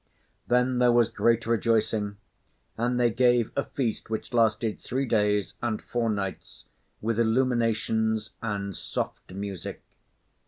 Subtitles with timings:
[0.47, 2.17] Then there was great rejoicing;
[2.75, 6.65] and they gave a feast which lasted three days and four nights,
[7.01, 9.83] with illuminations and soft music.